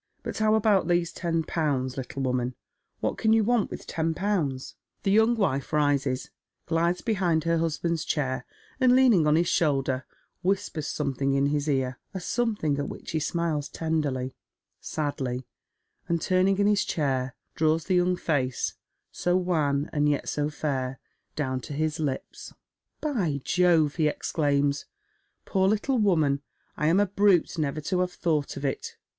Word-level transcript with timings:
But 0.23 0.39
how 0.39 0.55
about 0.55 0.87
these 0.87 1.13
ten 1.13 1.43
pounds, 1.43 1.95
little 1.95 2.23
woman? 2.23 2.55
What 3.01 3.19
can 3.19 3.33
you 3.33 3.43
want 3.43 3.69
with 3.69 3.85
ten 3.85 4.15
pounds?" 4.15 4.73
The 5.03 5.11
young 5.11 5.37
wifa 5.37 5.73
rises, 5.73 6.31
glides 6.65 7.01
behind 7.01 7.43
her 7.43 7.59
husband's 7.59 8.03
chair, 8.03 8.43
and, 8.79 8.95
leaning 8.95 9.27
on 9.27 9.35
his 9.35 9.47
shoulder, 9.47 10.07
whispers 10.41 10.87
something 10.87 11.35
in 11.35 11.45
his 11.45 11.69
ear, 11.69 11.99
a 12.15 12.19
some 12.19 12.55
thing 12.55 12.79
at 12.79 12.89
which 12.89 13.11
he 13.11 13.19
smiles 13.19 13.69
tenderly, 13.69 14.33
sadly, 14.79 15.45
and, 16.09 16.19
turning 16.19 16.57
in 16.57 16.65
his 16.65 16.83
chair, 16.83 17.35
draws 17.53 17.85
the 17.85 17.99
yoimg 17.99 18.17
face— 18.17 18.73
so 19.11 19.37
wan 19.37 19.87
and 19.93 20.09
yet 20.09 20.27
so 20.27 20.49
fair— 20.49 20.99
down 21.35 21.59
to 21.61 21.73
his 21.73 21.99
lips." 21.99 22.53
By 23.01 23.39
Jove!" 23.43 23.93
he 23.97 24.07
exclaims," 24.07 24.87
poor 25.45 25.67
little 25.69 25.99
woman, 25.99 26.41
I 26.75 26.87
am 26.87 26.99
a 26.99 27.05
brute, 27.05 27.59
never 27.59 27.81
to 27.81 27.99
have 27.99 28.13
thought 28.13 28.57
of 28.57 28.65
it. 28.65 28.97